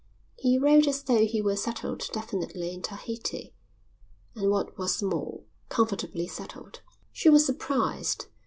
[0.35, 3.53] He wrote as though he were settled definitely in Tahiti,
[4.33, 6.81] and what was more, comfortably settled.
[7.13, 8.25] She was surprised.